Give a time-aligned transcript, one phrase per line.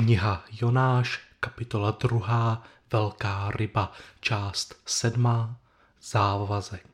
[0.00, 5.56] Kniha Jonáš, kapitola 2, Velká ryba, část 7,
[6.02, 6.86] Závazek.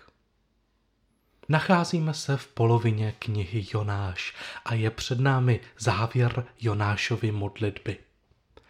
[1.49, 4.35] Nacházíme se v polovině knihy Jonáš
[4.65, 7.99] a je před námi závěr Jonášovy modlitby.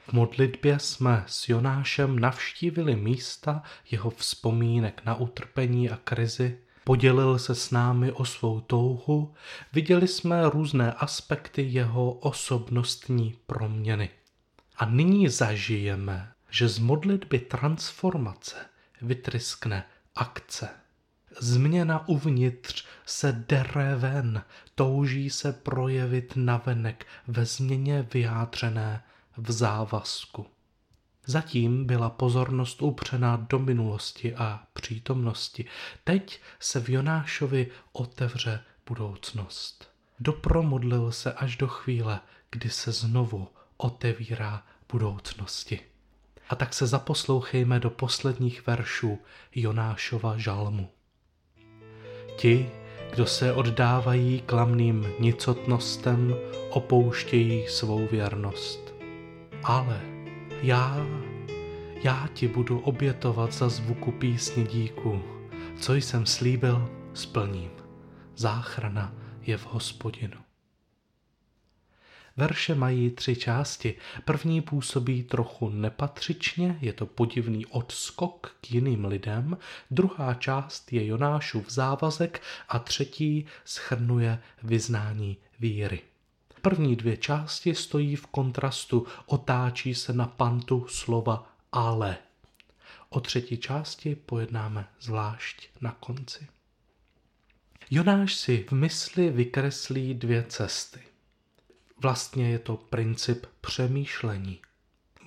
[0.08, 7.54] V modlitbě jsme s Jonášem navštívili místa jeho vzpomínek na utrpení a krizi, podělil se
[7.54, 9.34] s námi o svou touhu,
[9.72, 14.10] viděli jsme různé aspekty jeho osobnostní proměny.
[14.78, 18.56] A nyní zažijeme, že z modlitby transformace
[19.02, 20.68] vytryskne akce.
[21.40, 24.42] Změna uvnitř se dere ven,
[24.74, 29.02] touží se projevit navenek ve změně vyjádřené
[29.36, 30.46] v závazku.
[31.26, 35.64] Zatím byla pozornost upřená do minulosti a přítomnosti.
[36.04, 39.90] Teď se v Jonášovi otevře budoucnost.
[40.20, 42.20] Dopromodlil se až do chvíle,
[42.50, 44.62] kdy se znovu otevírá
[44.92, 45.80] budoucnosti.
[46.48, 49.18] A tak se zaposlouchejme do posledních veršů
[49.54, 50.90] Jonášova žalmu.
[52.36, 52.70] Ti,
[53.10, 56.34] kdo se oddávají klamným nicotnostem,
[56.70, 58.94] opouštějí svou věrnost.
[59.64, 60.00] Ale
[60.62, 61.06] já,
[62.02, 65.22] já ti budu obětovat za zvuku písně díku.
[65.80, 67.70] Co jsem slíbil, splním.
[68.36, 70.45] Záchrana je v hospodinu.
[72.36, 73.94] Verše mají tři části.
[74.24, 79.58] První působí trochu nepatřičně, je to podivný odskok k jiným lidem,
[79.90, 86.00] druhá část je Jonášův závazek a třetí schrnuje vyznání víry.
[86.62, 92.16] První dvě části stojí v kontrastu, otáčí se na pantu slova ale.
[93.08, 96.46] O třetí části pojednáme zvlášť na konci.
[97.90, 101.00] Jonáš si v mysli vykreslí dvě cesty.
[102.02, 104.60] Vlastně je to princip přemýšlení.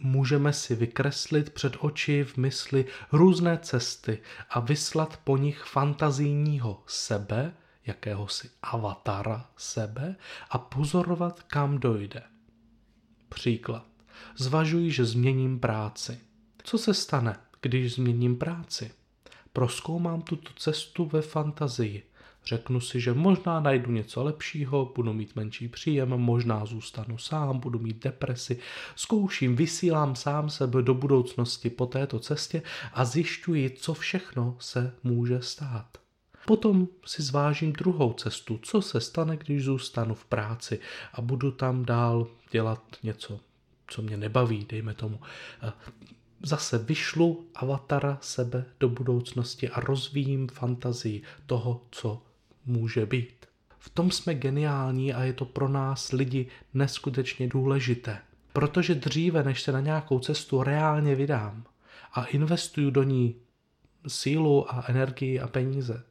[0.02, 7.54] Můžeme si vykreslit před oči v mysli různé cesty a vyslat po nich fantazijního sebe,
[7.86, 10.16] jakéhosi avatara sebe
[10.50, 12.24] a pozorovat, kam dojde.
[13.30, 13.86] Příklad.
[14.38, 16.20] Zvažuji, že změním práci.
[16.64, 18.92] Co se stane, když změním práci?
[19.54, 22.09] Proskoumám tuto cestu ve fantazii.
[22.50, 27.80] Řeknu si, že možná najdu něco lepšího, budu mít menší příjem, možná zůstanu sám, budu
[27.80, 28.60] mít depresi.
[28.96, 32.62] Zkouším, vysílám sám sebe do budoucnosti po této cestě
[32.94, 35.98] a zjišťuji, co všechno se může stát.
[36.46, 40.80] Potom si zvážím druhou cestu, co se stane, když zůstanu v práci
[41.14, 43.40] a budu tam dál dělat něco,
[43.88, 45.20] co mě nebaví, dejme tomu.
[46.44, 52.22] Zase vyšlu avatara sebe do budoucnosti a rozvíjím fantazii toho, co
[52.70, 53.46] může být.
[53.80, 58.20] V tom jsme geniální a je to pro nás lidi neskutečně důležité.
[58.54, 61.64] Protože dříve, než se na nějakou cestu reálně vydám
[62.14, 63.36] a investuju do ní
[64.08, 66.04] sílu a energii a peníze,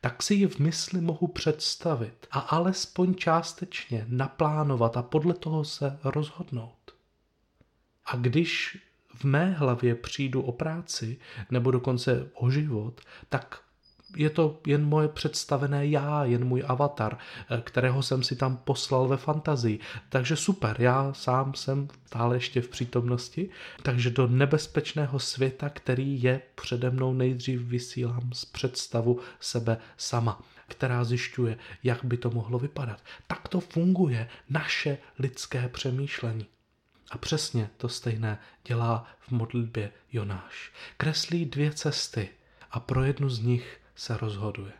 [0.00, 5.98] tak si ji v mysli mohu představit a alespoň částečně naplánovat a podle toho se
[6.04, 6.94] rozhodnout.
[8.06, 8.78] A když
[9.14, 11.18] v mé hlavě přijdu o práci
[11.50, 13.60] nebo dokonce o život, tak
[14.16, 17.18] je to jen moje představené já, jen můj avatar,
[17.50, 19.78] eh, kterého jsem si tam poslal ve fantazii.
[20.08, 23.48] Takže super, já sám jsem stále ještě v přítomnosti,
[23.82, 31.04] takže do nebezpečného světa, který je přede mnou, nejdřív vysílám z představu sebe sama která
[31.04, 33.02] zjišťuje, jak by to mohlo vypadat.
[33.26, 36.46] Tak to funguje naše lidské přemýšlení.
[37.10, 40.72] A přesně to stejné dělá v modlitbě Jonáš.
[40.96, 42.28] Kreslí dvě cesty
[42.70, 44.72] a pro jednu z nich se rozhoduje.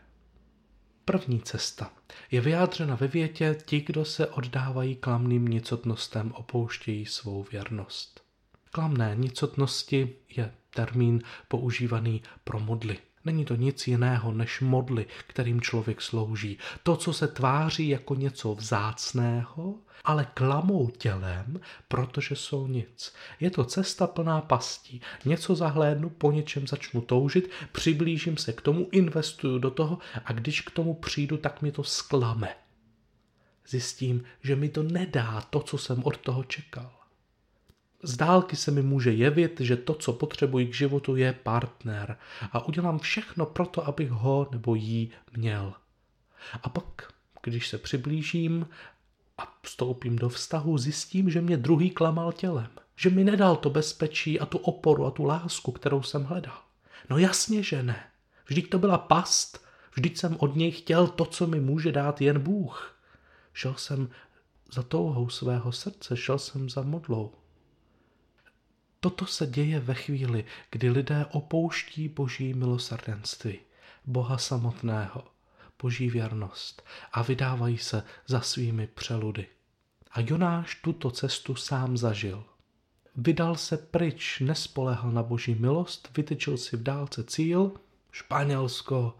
[1.05, 1.91] První cesta
[2.31, 8.23] je vyjádřena ve větě ti, kdo se oddávají klamným nicotnostem, opouštějí svou věrnost.
[8.71, 12.97] Klamné nicotnosti je termín používaný pro modly.
[13.27, 16.57] Není to nic jiného než modly, kterým člověk slouží.
[16.83, 23.13] To, co se tváří jako něco vzácného, ale klamou tělem, protože jsou nic.
[23.39, 25.01] Je to cesta plná pastí.
[25.25, 30.61] Něco zahlédnu, po něčem začnu toužit, přiblížím se k tomu, investuju do toho a když
[30.61, 32.55] k tomu přijdu, tak mi to sklame.
[33.67, 36.96] Zjistím, že mi to nedá to, co jsem od toho čekal.
[38.03, 42.17] Z dálky se mi může jevit, že to, co potřebuji k životu, je partner
[42.51, 45.73] a udělám všechno pro to, abych ho nebo jí měl.
[46.63, 47.13] A pak,
[47.43, 48.67] když se přiblížím
[49.37, 52.69] a vstoupím do vztahu, zjistím, že mě druhý klamal tělem.
[52.95, 56.57] Že mi nedal to bezpečí a tu oporu a tu lásku, kterou jsem hledal.
[57.09, 58.03] No jasně, že ne.
[58.45, 59.65] Vždyť to byla past.
[59.95, 62.95] Vždyť jsem od něj chtěl to, co mi může dát jen Bůh.
[63.53, 64.09] Šel jsem
[64.71, 67.33] za touhou svého srdce, šel jsem za modlou.
[68.99, 73.59] Toto se děje ve chvíli, kdy lidé opouští boží milosrdenství,
[74.05, 75.23] Boha samotného,
[75.81, 79.47] boží věrnost a vydávají se za svými přeludy.
[80.11, 82.43] A Jonáš tuto cestu sám zažil.
[83.15, 87.71] Vydal se pryč, nespolehal na boží milost, vytyčil si v dálce cíl,
[88.11, 89.17] Španělsko,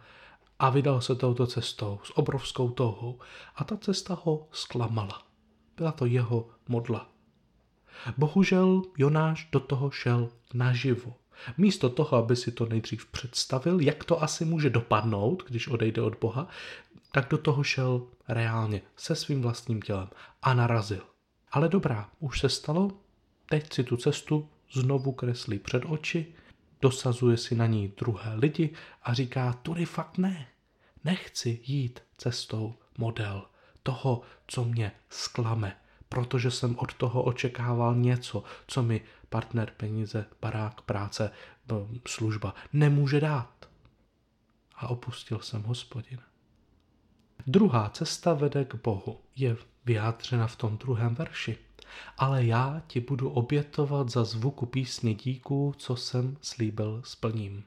[0.59, 3.19] a vydal se touto cestou s obrovskou touhou.
[3.55, 5.23] A ta cesta ho zklamala.
[5.77, 7.09] Byla to jeho modla.
[8.17, 11.13] Bohužel Jonáš do toho šel naživo.
[11.57, 16.17] Místo toho, aby si to nejdřív představil, jak to asi může dopadnout, když odejde od
[16.21, 16.47] Boha,
[17.11, 20.09] tak do toho šel reálně, se svým vlastním tělem
[20.41, 21.03] a narazil.
[21.51, 22.91] Ale dobrá, už se stalo,
[23.49, 26.33] teď si tu cestu znovu kreslí před oči,
[26.81, 28.73] dosazuje si na ní druhé lidi
[29.03, 30.47] a říká, tudy fakt ne,
[31.03, 33.45] nechci jít cestou model
[33.83, 35.77] toho, co mě sklame,
[36.09, 41.31] protože jsem od toho očekával něco, co mi partner, peníze, barák, práce,
[42.07, 43.69] služba nemůže dát.
[44.75, 46.23] A opustil jsem hospodina.
[47.47, 49.19] Druhá cesta vede k Bohu.
[49.35, 51.57] Je vyjádřena v tom druhém verši.
[52.17, 57.63] Ale já ti budu obětovat za zvuku písně díků, co jsem slíbil splním.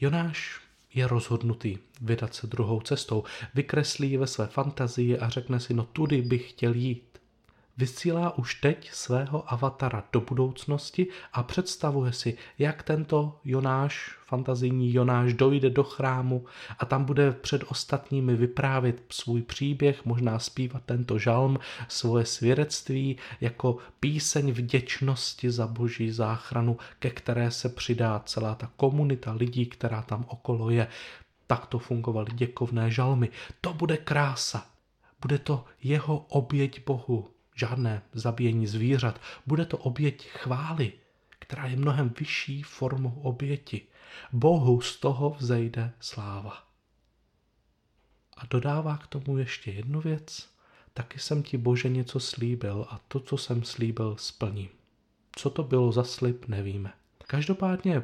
[0.00, 0.60] Jonáš
[0.94, 3.24] je rozhodnutý vydat se druhou cestou,
[3.54, 7.11] vykreslí ve své fantazii a řekne si, no tudy bych chtěl jít
[7.76, 15.34] vysílá už teď svého avatara do budoucnosti a představuje si, jak tento Jonáš, fantazijní Jonáš,
[15.34, 16.44] dojde do chrámu
[16.78, 21.58] a tam bude před ostatními vyprávět svůj příběh, možná zpívat tento žalm,
[21.88, 29.32] svoje svědectví jako píseň vděčnosti za boží záchranu, ke které se přidá celá ta komunita
[29.32, 30.86] lidí, která tam okolo je.
[31.46, 33.28] Takto fungovaly děkovné žalmy.
[33.60, 34.66] To bude krása.
[35.20, 37.28] Bude to jeho oběť Bohu
[37.62, 39.20] žádné zabíjení zvířat.
[39.46, 40.92] Bude to oběť chvály,
[41.38, 43.82] která je mnohem vyšší formou oběti.
[44.32, 46.64] Bohu z toho vzejde sláva.
[48.36, 50.48] A dodává k tomu ještě jednu věc.
[50.94, 54.68] Taky jsem ti, Bože, něco slíbil a to, co jsem slíbil, splním.
[55.36, 56.92] Co to bylo za slib, nevíme.
[57.26, 58.02] Každopádně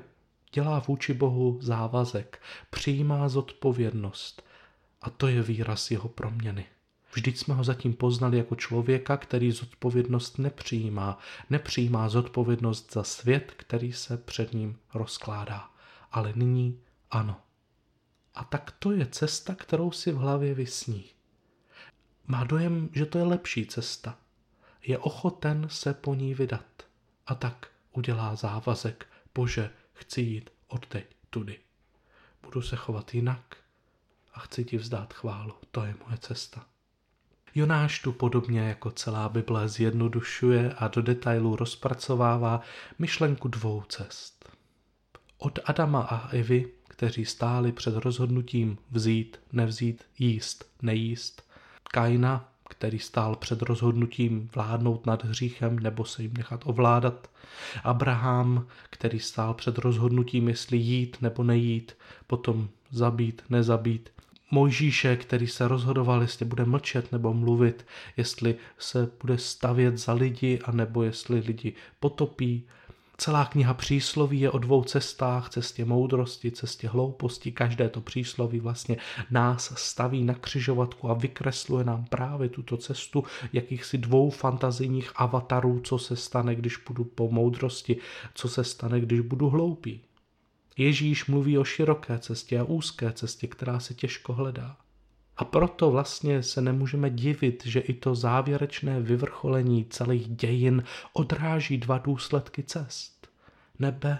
[0.52, 4.42] dělá vůči Bohu závazek, přijímá zodpovědnost
[5.02, 6.66] a to je výraz jeho proměny.
[7.12, 11.18] Vždyť jsme ho zatím poznali jako člověka, který zodpovědnost nepřijímá.
[11.50, 15.70] Nepřijímá zodpovědnost za svět, který se před ním rozkládá.
[16.12, 17.40] Ale nyní ano.
[18.34, 21.04] A tak to je cesta, kterou si v hlavě vysní.
[22.26, 24.18] Má dojem, že to je lepší cesta.
[24.82, 26.64] Je ochoten se po ní vydat.
[27.26, 29.06] A tak udělá závazek.
[29.34, 31.58] Bože, chci jít od teď tudy.
[32.42, 33.56] Budu se chovat jinak
[34.34, 35.54] a chci ti vzdát chválu.
[35.70, 36.66] To je moje cesta.
[37.54, 42.60] Jonáš tu podobně jako celá Bible zjednodušuje a do detailů rozpracovává
[42.98, 44.50] myšlenku dvou cest.
[45.38, 51.48] Od Adama a Evy, kteří stáli před rozhodnutím vzít, nevzít, jíst, nejíst,
[51.82, 57.30] Kaina, který stál před rozhodnutím vládnout nad hříchem nebo se jim nechat ovládat,
[57.84, 61.96] Abraham, který stál před rozhodnutím, jestli jít nebo nejít,
[62.26, 64.10] potom zabít, nezabít,
[64.50, 67.86] Mojžíše, který se rozhodoval, jestli bude mlčet nebo mluvit,
[68.16, 72.64] jestli se bude stavět za lidi, anebo jestli lidi potopí.
[73.20, 77.52] Celá kniha přísloví je o dvou cestách, cestě moudrosti, cestě hlouposti.
[77.52, 78.96] Každé to přísloví vlastně
[79.30, 85.98] nás staví na křižovatku a vykresluje nám právě tuto cestu jakýchsi dvou fantazijních avatarů, co
[85.98, 87.96] se stane, když budu po moudrosti,
[88.34, 90.00] co se stane, když budu hloupý.
[90.78, 94.76] Ježíš mluví o široké cestě a úzké cestě, která se těžko hledá.
[95.36, 101.98] A proto vlastně se nemůžeme divit, že i to závěrečné vyvrcholení celých dějin odráží dva
[101.98, 103.28] důsledky cest.
[103.78, 104.18] Nebe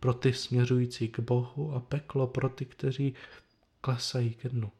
[0.00, 3.14] pro ty směřující k Bohu a peklo pro ty, kteří
[3.80, 4.70] klesají ke dnu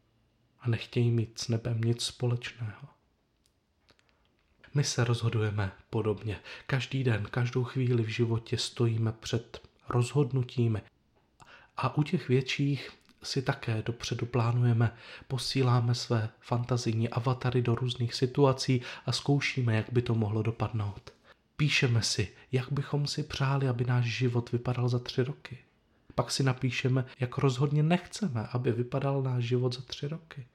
[0.61, 2.89] a nechtějí mít s nebem nic společného.
[4.75, 6.41] My se rozhodujeme podobně.
[6.67, 10.83] Každý den, každou chvíli v životě stojíme před rozhodnutími.
[11.77, 12.91] A u těch větších
[13.23, 14.95] si také dopředu plánujeme,
[15.29, 21.13] posíláme své fantazijní avatary do různých situací a zkoušíme, jak by to mohlo dopadnout.
[21.57, 25.59] Píšeme si, jak bychom si přáli, aby náš život vypadal za tři roky.
[26.15, 30.47] Pak si napíšeme, jak rozhodně nechceme, aby vypadal náš život za tři roky.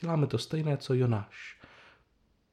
[0.00, 1.58] Děláme to stejné, co Jonáš.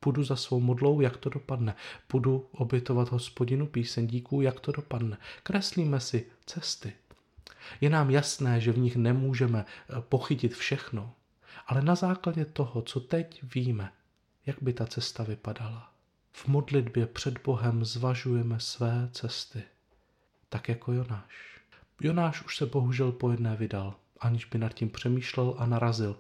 [0.03, 1.75] Půjdu za svou modlou, jak to dopadne.
[2.08, 5.17] Půjdu obětovat hospodinu píseň díků, jak to dopadne.
[5.43, 6.93] Kreslíme si cesty.
[7.81, 11.13] Je nám jasné, že v nich nemůžeme eh, pochytit všechno,
[11.67, 13.91] ale na základě toho, co teď víme,
[14.46, 15.91] jak by ta cesta vypadala,
[16.31, 19.63] v modlitbě před Bohem zvažujeme své cesty,
[20.50, 21.62] tak jako Jonáš.
[22.01, 26.20] Jonáš už se bohužel po jedné vydal, aniž by nad tím přemýšlel a narazil.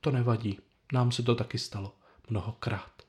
[0.00, 0.58] To nevadí,
[0.92, 1.94] nám se to taky stalo
[2.30, 2.99] mnohokrát.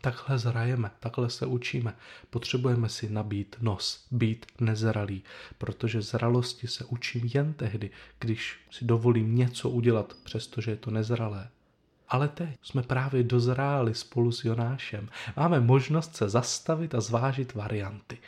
[0.00, 1.96] Takhle zrajeme, takhle se učíme.
[2.30, 5.22] Potřebujeme si nabít nos, být nezralý,
[5.58, 11.48] protože zralosti se učím jen tehdy, když si dovolím něco udělat, přestože je to nezralé.
[12.08, 15.08] Ale teď jsme právě dozráli spolu s Jonášem.
[15.36, 18.18] Máme možnost se zastavit a zvážit varianty.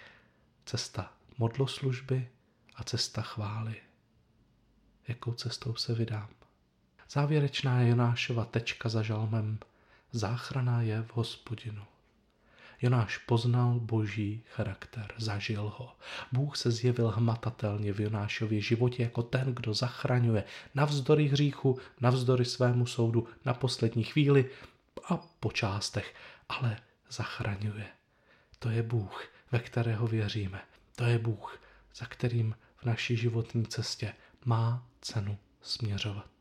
[0.66, 2.28] Cesta modloslužby
[2.76, 3.74] a cesta chvály.
[5.08, 6.28] Jakou cestou se vydám?
[7.10, 9.58] Závěrečná je Jonášova tečka za žalmem
[10.12, 11.82] Záchrana je v hospodinu.
[12.82, 15.96] Jonáš poznal boží charakter, zažil ho.
[16.32, 22.86] Bůh se zjevil hmatatelně v Jonášově životě jako ten, kdo zachraňuje navzdory hříchu, navzdory svému
[22.86, 24.50] soudu na poslední chvíli
[25.08, 26.14] a po částech,
[26.48, 26.76] ale
[27.10, 27.86] zachraňuje.
[28.58, 30.60] To je Bůh, ve kterého věříme.
[30.96, 31.60] To je Bůh,
[31.94, 34.14] za kterým v naší životní cestě
[34.44, 36.31] má cenu směřovat.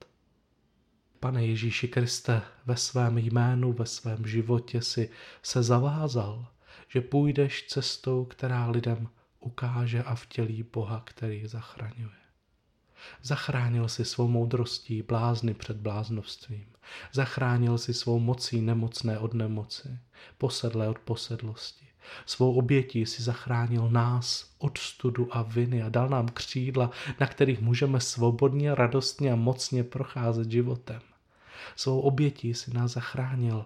[1.24, 5.10] Pane Ježíši Kriste, ve svém jménu, ve svém životě si
[5.44, 6.48] se zavázal,
[6.88, 9.08] že půjdeš cestou, která lidem
[9.40, 12.22] ukáže a vtělí Boha, který zachraňuje.
[13.22, 16.68] Zachránil si svou moudrostí blázny před bláznovstvím.
[17.14, 20.00] Zachránil si svou mocí nemocné od nemoci,
[20.38, 21.88] posedlé od posedlosti.
[22.26, 27.62] Svou obětí si zachránil nás od studu a viny a dal nám křídla, na kterých
[27.62, 31.02] můžeme svobodně, radostně a mocně procházet životem.
[31.76, 33.66] Svou obětí si nás zachránil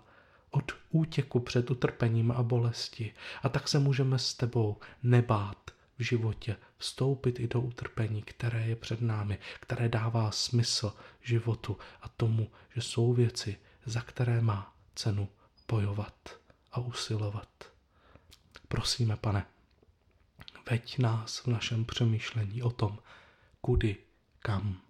[0.52, 3.14] od útěku před utrpením a bolesti.
[3.44, 8.76] A tak se můžeme s tebou nebát v životě vstoupit i do utrpení, které je
[8.76, 15.30] před námi, které dává smysl životu a tomu, že jsou věci, za které má cenu
[15.68, 16.40] bojovat
[16.72, 17.50] a usilovat.
[18.68, 19.46] Prosíme, pane,
[20.70, 23.00] veď nás v našem přemýšlení o tom,
[23.62, 23.96] kudy,
[24.40, 24.85] kam